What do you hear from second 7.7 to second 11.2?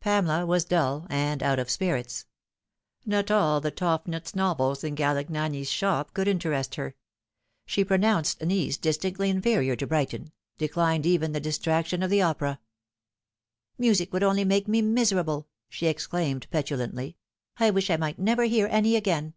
pronounced Nice distinctly inferior to Brighton; declined